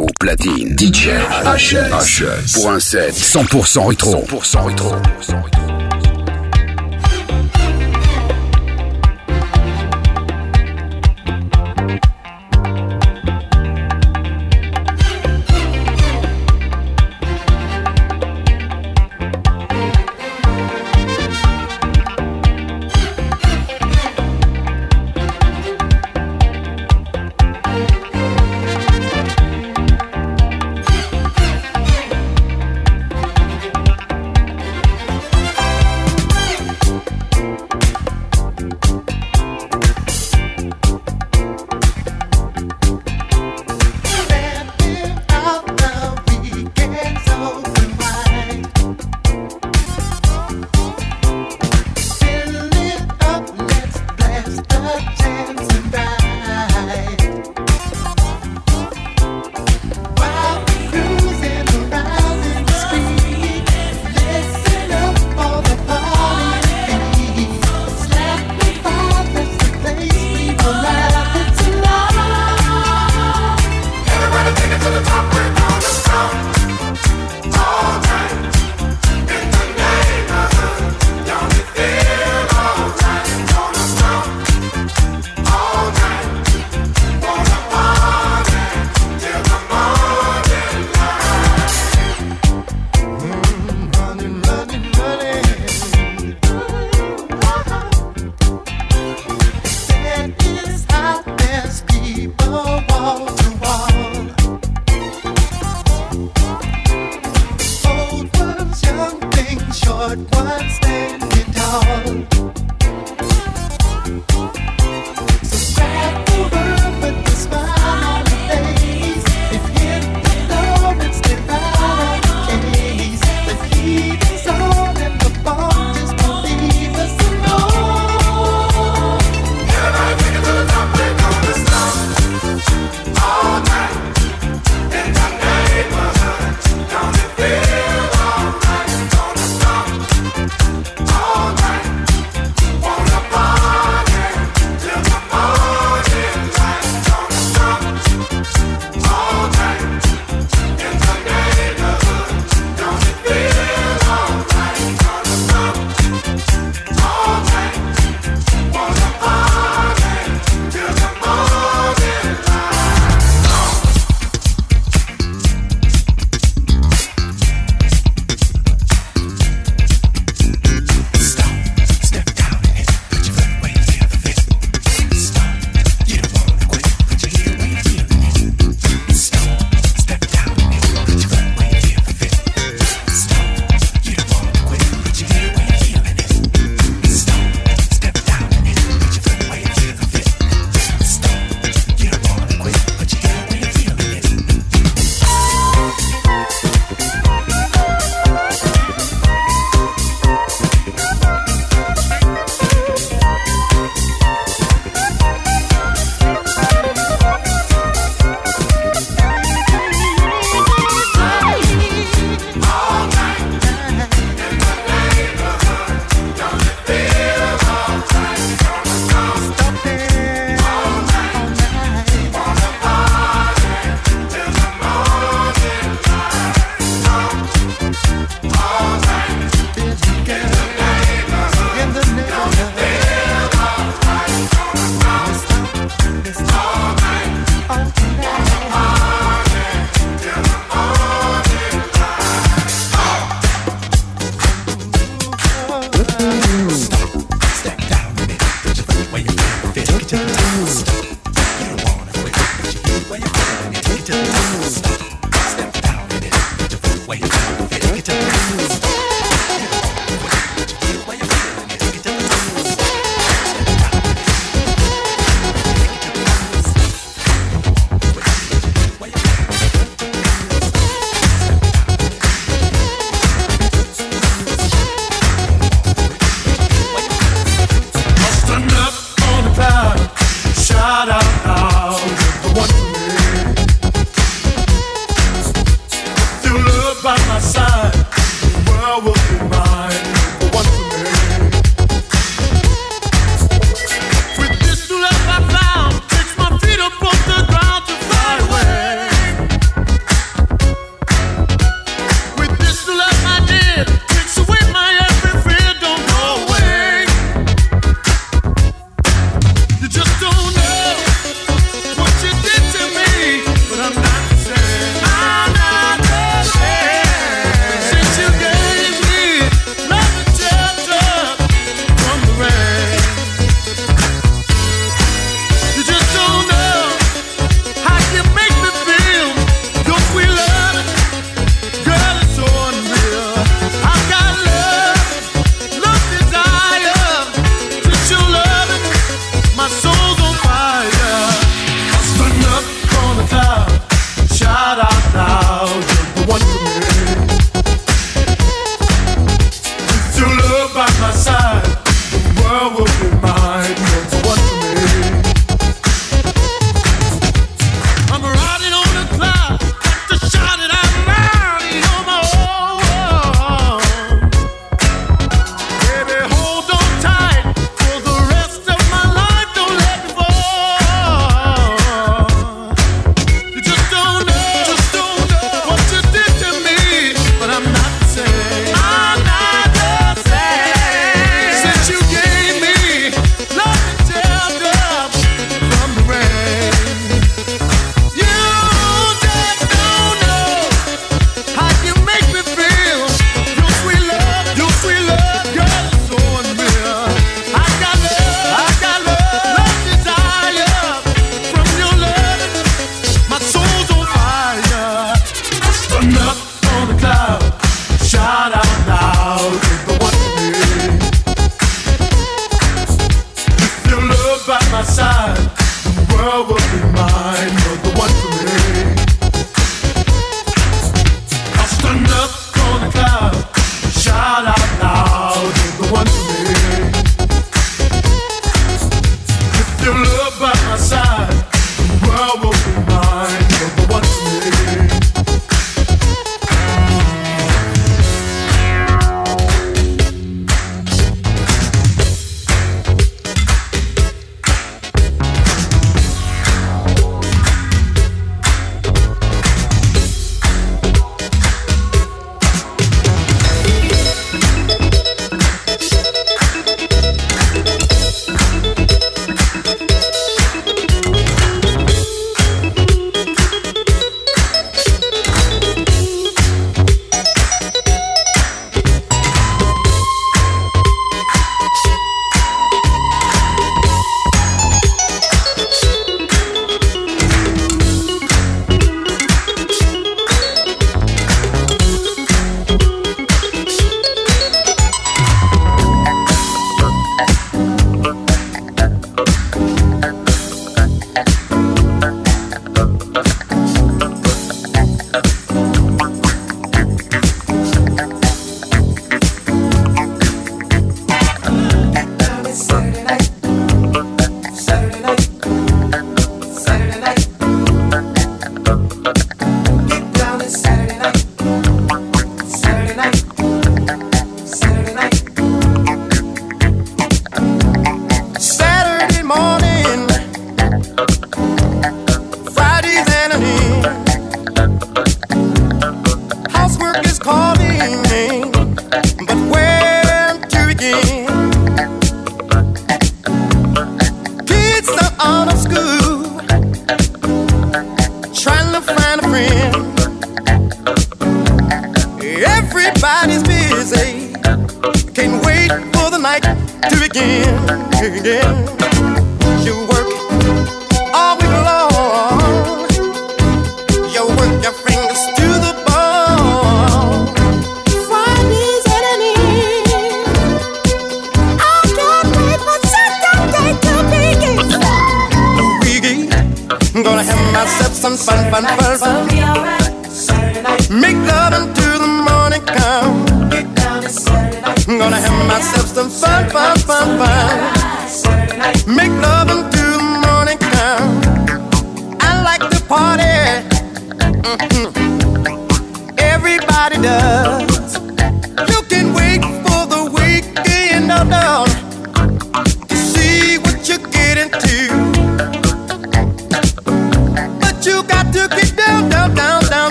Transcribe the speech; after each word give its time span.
Au 0.00 0.06
platine, 0.20 0.76
DJ 0.78 1.08
HS. 1.44 2.52
Pour 2.54 2.70
un 2.70 2.78
set 2.78 3.12
100% 3.14 3.88
rétro. 3.88 4.24
100% 4.30 4.66
rétro. 4.66 4.92
100% 5.20 5.44
rétro. 5.44 5.77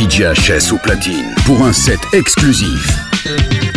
DJ 0.00 0.22
HS 0.22 0.72
au 0.72 0.78
platine 0.78 1.34
pour 1.44 1.62
un 1.62 1.74
set 1.74 2.00
exclusif. 2.14 3.69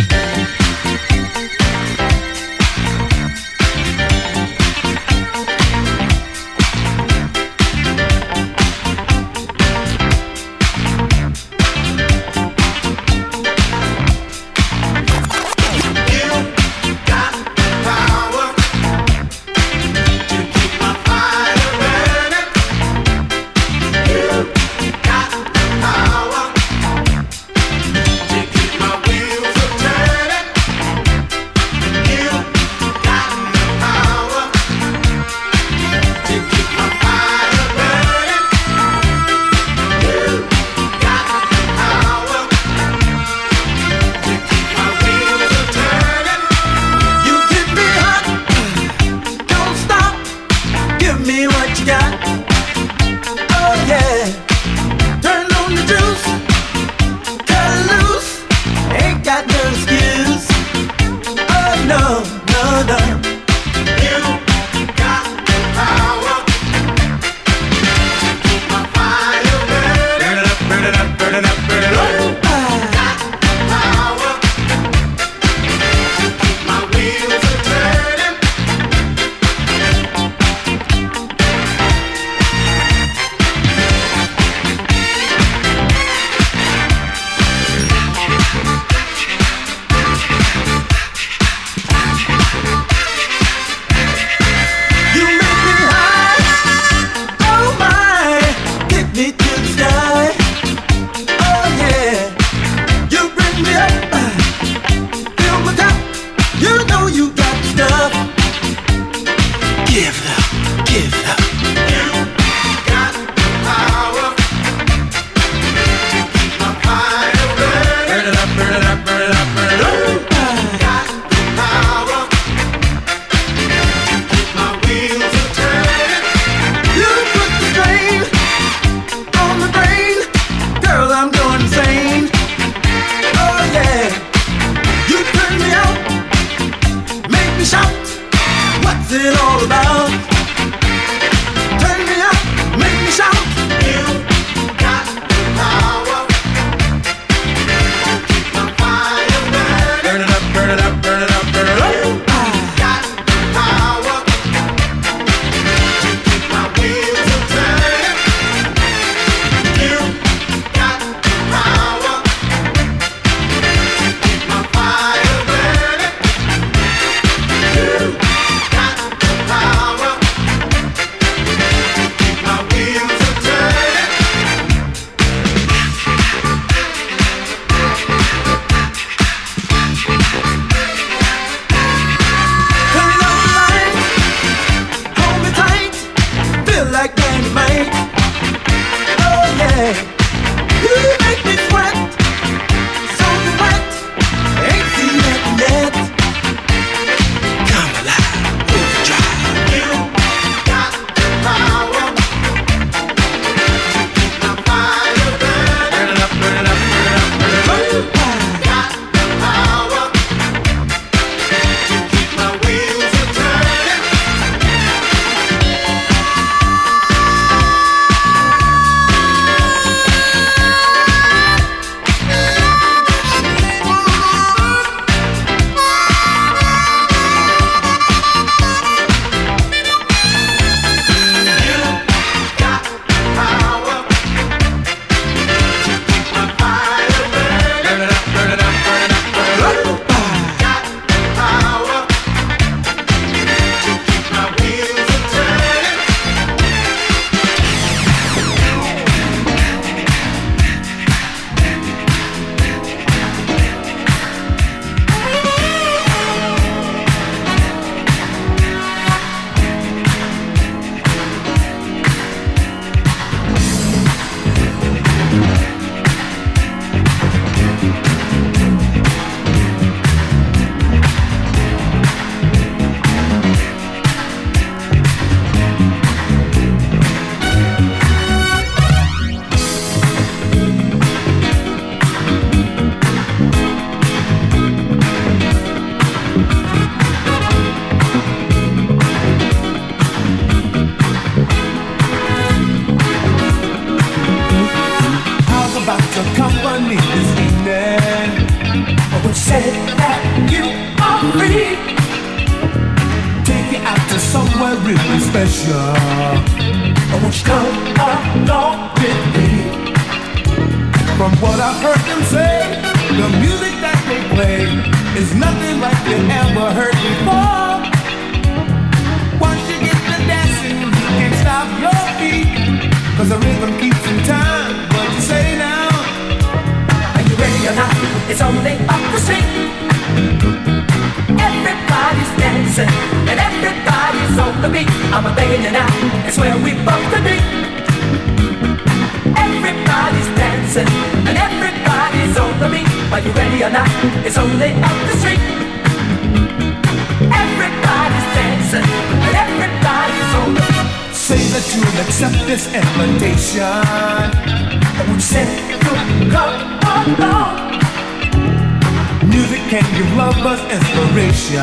Can 359.74 359.82
give 359.98 360.16
lovers 360.16 360.62
inspiration. 360.70 361.58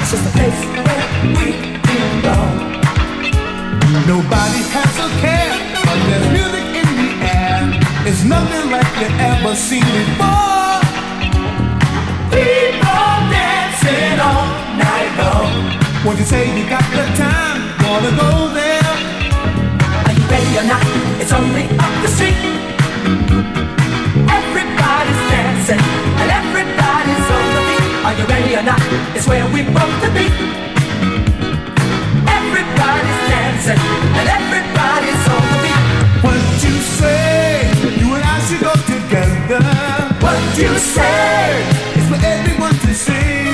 It's 0.00 0.12
just 0.12 0.24
a 0.24 0.32
place 0.32 0.60
where 0.80 1.04
we 1.36 1.76
belong. 1.84 2.56
Nobody 4.08 4.62
has 4.72 4.88
a 4.96 5.08
care, 5.20 5.60
but 5.84 5.98
there's 6.08 6.28
music 6.32 6.64
in 6.80 6.88
the 6.96 7.10
air. 7.36 7.60
It's 8.08 8.24
nothing 8.24 8.70
like 8.72 8.88
you 8.96 9.12
ever 9.28 9.54
seen 9.56 9.84
before. 9.92 10.80
People 12.32 13.12
dancing 13.28 14.16
all 14.16 14.48
night 14.80 15.12
long. 15.20 15.52
When 16.08 16.16
you 16.16 16.24
say 16.24 16.48
you 16.48 16.64
got 16.66 16.88
the 16.96 17.04
time, 17.12 17.60
wanna 17.84 18.08
go 18.16 18.54
there? 18.56 18.92
Are 20.08 20.14
you 20.16 20.24
ready 20.32 20.52
or 20.56 20.64
not? 20.64 20.80
It's 21.20 21.30
only 21.30 21.64
up 21.76 21.92
the 22.00 22.08
street. 22.08 22.59
Or 28.60 28.64
not? 28.64 28.80
It's 29.16 29.26
where 29.26 29.44
we 29.52 29.62
both 29.62 29.96
to 30.04 30.10
be. 30.12 30.26
Everybody's 32.38 33.20
dancing 33.32 33.80
and 34.18 34.26
everybody's 34.38 35.24
on 35.34 35.44
the 35.52 35.58
beat. 35.64 35.84
What 36.24 36.40
you 36.64 36.74
say? 36.98 37.70
You 38.00 38.14
and 38.16 38.24
I 38.24 38.36
should 38.46 38.60
go 38.60 38.74
together. 38.94 39.62
What 40.20 40.40
you 40.58 40.72
say? 40.78 41.64
It's 41.96 42.08
for 42.08 42.20
everyone 42.24 42.74
to 42.86 42.94
see. 42.94 43.49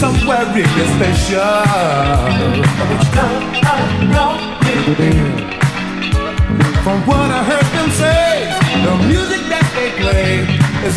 Somewhere 0.00 0.46
really 0.54 0.86
special. 0.96 1.40
Come 3.12 4.10
along 4.10 4.38
with 4.96 5.59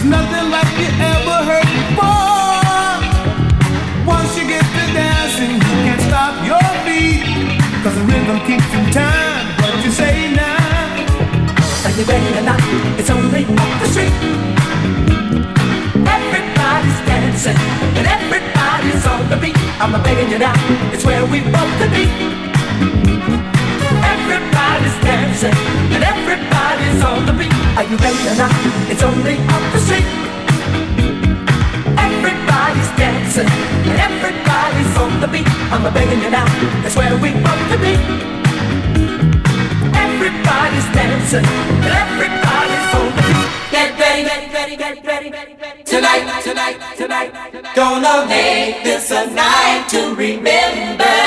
nothing 0.06 0.52
like 0.52 0.68
you 0.76 0.90
ever 1.00 1.38
heard 1.48 1.70
before. 1.80 2.96
Once 4.06 4.36
you 4.38 4.48
get 4.48 4.64
to 4.64 4.84
dancing, 4.92 5.56
you 5.56 5.76
can't 5.86 6.02
stop 6.02 6.36
your 6.44 6.68
feet. 6.84 7.24
Cause 7.84 7.96
the 7.96 8.04
rhythm 8.04 8.40
keeps 8.48 8.68
in 8.74 8.92
time. 8.92 9.48
What 9.62 9.84
you 9.84 9.92
say 9.92 10.34
now? 10.36 11.08
Are 11.86 11.92
you 11.96 12.04
ready 12.04 12.38
or 12.38 12.44
not? 12.44 12.60
It's 13.00 13.10
only 13.10 13.46
up 13.46 13.72
the 13.80 13.88
street. 13.94 14.14
Everybody's 16.04 17.00
dancing 17.08 17.60
and 17.98 18.08
everybody's 18.08 19.06
on 19.08 19.30
the 19.30 19.38
beat. 19.38 19.58
I'm 19.80 19.96
a 19.96 20.04
begging 20.04 20.32
you 20.32 20.40
now. 20.40 20.56
It's 20.92 21.06
where 21.06 21.26
we 21.26 21.40
both 21.48 21.72
could 21.80 21.92
be. 21.92 22.06
Everybody's 24.04 24.98
dancing 25.04 25.56
and 25.96 26.04
everybody's 26.94 27.04
on 27.04 27.26
the 27.26 27.34
beat. 27.34 27.54
Are 27.78 27.84
you 27.84 27.98
ready 27.98 28.28
or 28.28 28.36
not? 28.38 28.52
It's 28.90 29.04
only 29.04 29.38
up 29.50 29.64
the 29.74 29.80
street. 29.80 30.06
Everybody's 31.98 32.92
dancing 32.98 33.50
and 33.90 34.00
everybody's 34.00 34.98
on 34.98 35.22
the 35.22 35.28
beat. 35.28 35.48
I'm 35.72 35.86
a 35.86 35.92
begging 35.92 36.22
you 36.22 36.30
now. 36.30 36.46
It's 36.86 36.96
where 36.96 37.16
we 37.18 37.34
both 37.34 37.64
could 37.70 37.82
be. 37.82 37.96
Everybody's 39.96 40.88
dancing 40.94 41.46
and 41.46 41.94
everybody's 42.04 42.94
on 43.00 43.10
the 43.16 43.24
beat. 43.28 43.50
Get 43.72 44.00
ready, 44.00 44.24
get 44.24 44.54
ready, 44.54 44.76
get 44.76 45.06
ready, 45.06 45.30
get 45.30 45.62
ready. 45.62 45.84
Tonight, 45.84 46.42
tonight, 46.44 46.78
tonight, 46.98 47.32
gonna 47.76 48.28
make 48.28 48.84
this 48.84 49.12
a 49.12 49.28
night 49.34 49.88
to 49.90 50.16
remember. 50.16 51.23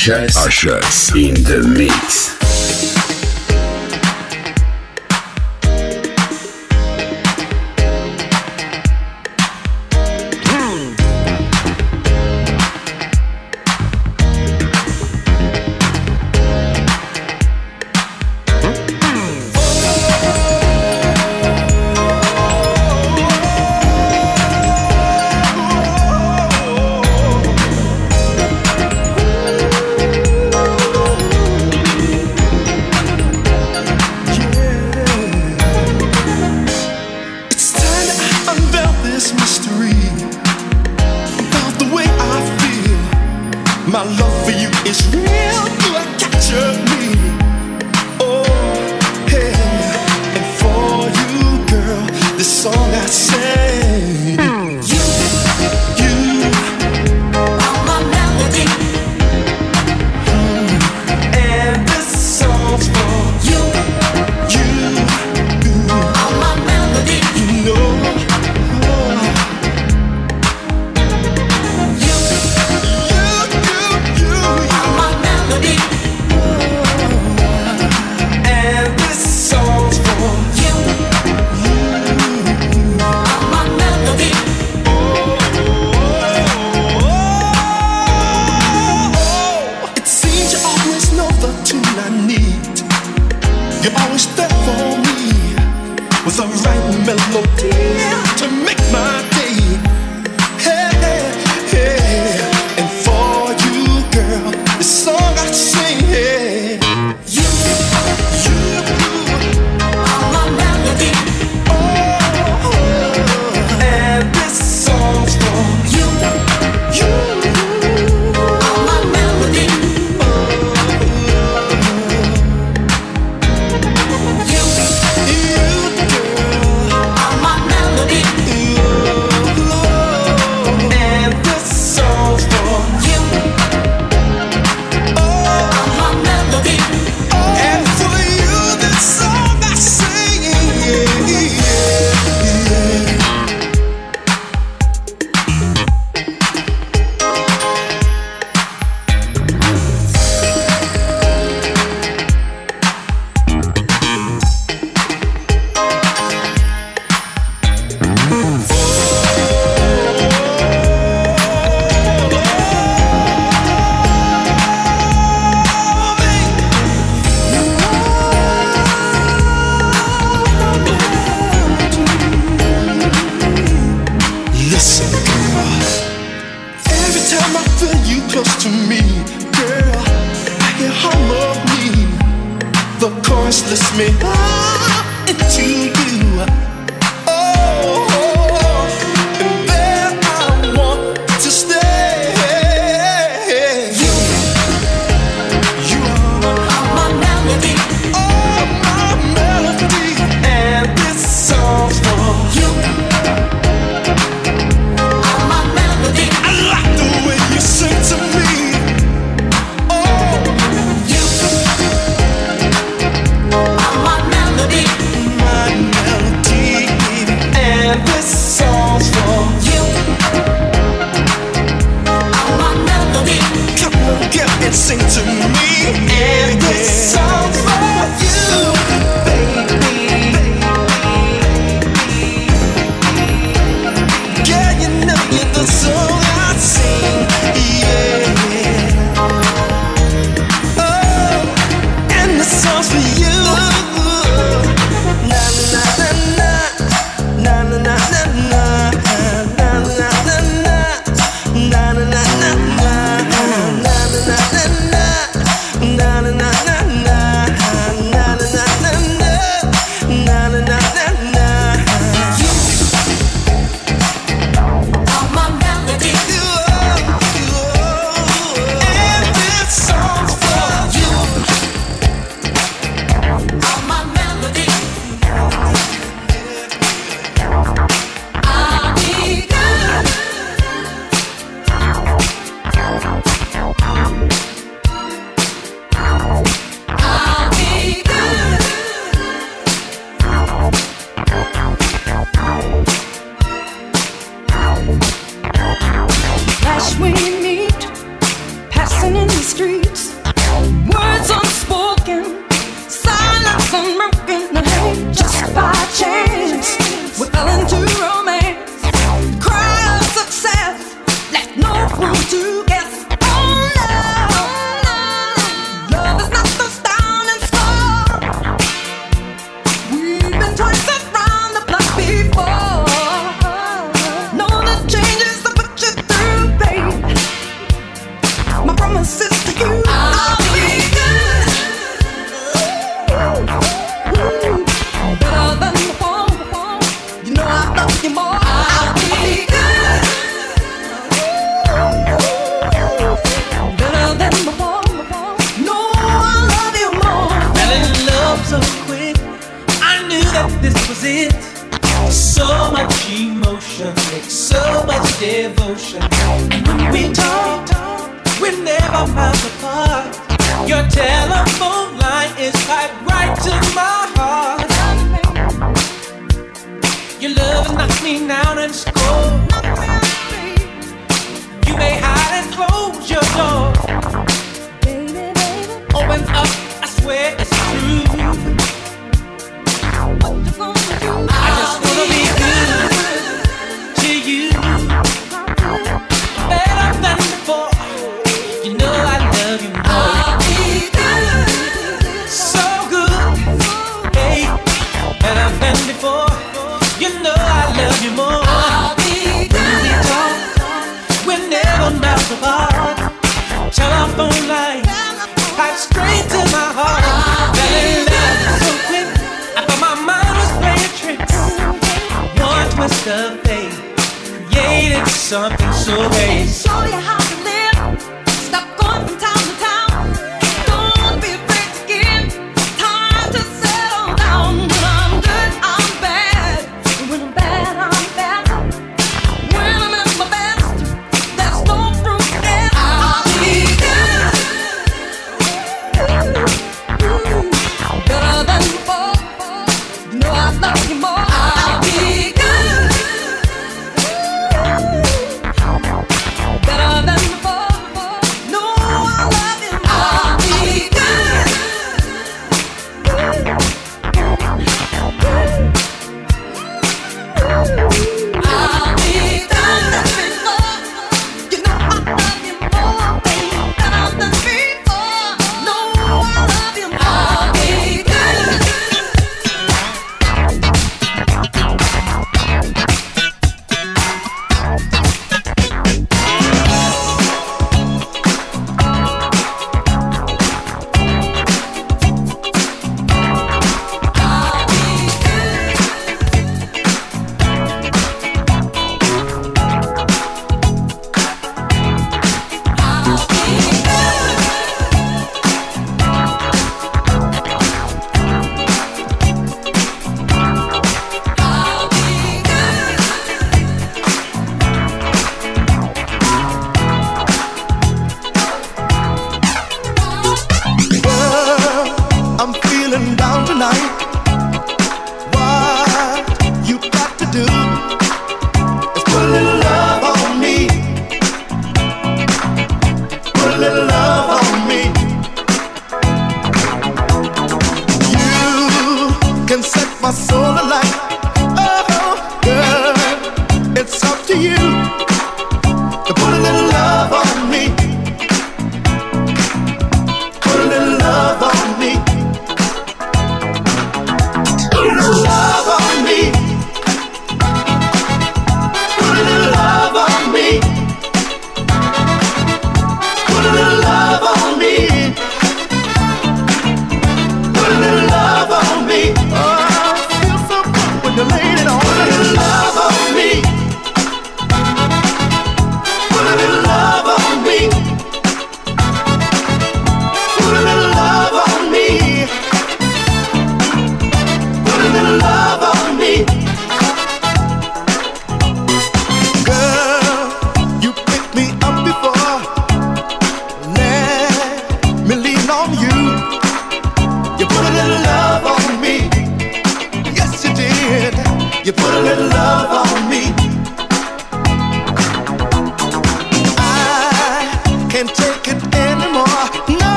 Ushers. 0.00 0.34
Ushers 0.34 1.14
in 1.14 1.34
the 1.44 1.62
mix. 1.76 2.39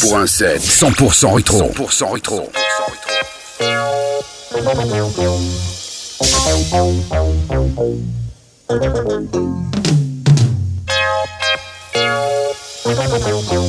Pour 0.00 0.18
un 0.18 0.26
set 0.26 0.60
100% 0.60 1.34
rétro. 1.34 1.62
100% 1.62 2.12
rétro. 2.12 2.50
It's 13.20 13.67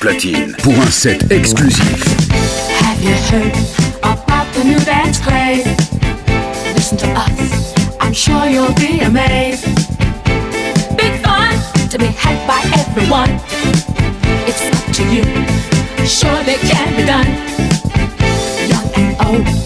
Platine 0.00 0.52
pour 0.64 0.74
un 0.80 0.90
set 0.90 1.30
exclusif. 1.30 2.04
Have 2.80 3.00
you 3.04 3.14
heard 3.30 3.52
about 4.02 4.52
the 4.52 4.64
new 4.64 4.80
dance 4.80 5.20
craze? 5.20 5.64
Listen 6.74 6.98
to 6.98 7.06
us, 7.10 7.74
I'm 8.00 8.12
sure 8.12 8.46
you'll 8.46 8.74
be 8.74 8.98
amazed. 9.00 9.64
Big 10.96 11.22
fun 11.22 11.54
to 11.88 11.98
be 11.98 12.06
had 12.06 12.44
by 12.48 12.60
everyone. 12.80 13.38
It's 14.48 14.60
up 14.74 14.92
to 14.94 15.04
you, 15.04 15.22
surely 16.04 16.56
can 16.66 16.96
be 16.96 17.04
done. 17.06 17.30
Young 18.68 18.90
and 18.96 19.16
old 19.24 19.59